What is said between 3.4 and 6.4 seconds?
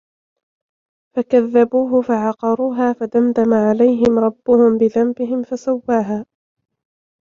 عَلَيهِم رَبُّهُم بِذَنبِهِم فَسَوّاها